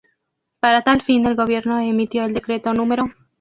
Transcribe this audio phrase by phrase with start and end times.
[0.59, 2.87] Para tal fin el gobierno emitió el Decreto No.